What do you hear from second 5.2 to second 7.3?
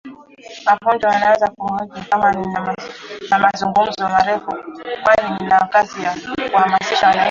ana kazi ya kuhamasisha wananchi